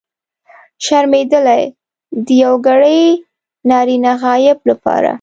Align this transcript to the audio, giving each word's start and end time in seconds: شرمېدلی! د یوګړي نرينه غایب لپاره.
شرمېدلی! 0.85 1.63
د 2.25 2.27
یوګړي 2.43 3.01
نرينه 3.69 4.11
غایب 4.21 4.59
لپاره. 4.69 5.09